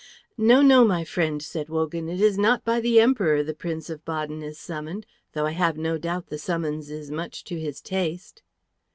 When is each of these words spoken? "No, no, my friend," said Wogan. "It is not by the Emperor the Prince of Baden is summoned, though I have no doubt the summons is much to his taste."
"No, 0.39 0.63
no, 0.63 0.83
my 0.83 1.03
friend," 1.03 1.43
said 1.43 1.69
Wogan. 1.69 2.09
"It 2.09 2.19
is 2.21 2.35
not 2.35 2.65
by 2.65 2.79
the 2.79 2.99
Emperor 2.99 3.43
the 3.43 3.53
Prince 3.53 3.87
of 3.87 4.03
Baden 4.03 4.41
is 4.41 4.57
summoned, 4.57 5.05
though 5.33 5.45
I 5.45 5.51
have 5.51 5.77
no 5.77 5.99
doubt 5.99 6.25
the 6.25 6.39
summons 6.39 6.89
is 6.89 7.11
much 7.11 7.43
to 7.43 7.59
his 7.59 7.81
taste." 7.81 8.41